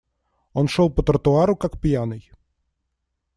[0.53, 2.31] Он шел по тротуару как пьяный.